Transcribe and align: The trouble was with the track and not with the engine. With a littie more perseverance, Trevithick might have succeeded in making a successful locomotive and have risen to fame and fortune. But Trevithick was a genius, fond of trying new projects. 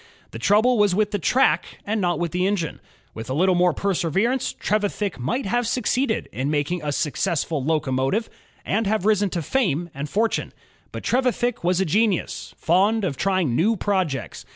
The 0.31 0.39
trouble 0.39 0.79
was 0.79 0.95
with 0.95 1.11
the 1.11 1.19
track 1.19 1.77
and 1.85 2.01
not 2.01 2.17
with 2.17 2.31
the 2.31 2.47
engine. 2.47 2.79
With 3.13 3.29
a 3.29 3.33
littie 3.33 3.55
more 3.55 3.71
perseverance, 3.71 4.51
Trevithick 4.51 5.19
might 5.19 5.45
have 5.45 5.67
succeeded 5.67 6.27
in 6.33 6.49
making 6.49 6.81
a 6.83 6.91
successful 6.91 7.63
locomotive 7.63 8.27
and 8.65 8.87
have 8.87 9.05
risen 9.05 9.29
to 9.29 9.43
fame 9.43 9.91
and 9.93 10.09
fortune. 10.09 10.53
But 10.91 11.03
Trevithick 11.03 11.63
was 11.63 11.79
a 11.79 11.85
genius, 11.85 12.55
fond 12.57 13.03
of 13.03 13.15
trying 13.15 13.55
new 13.55 13.75
projects. 13.75 14.43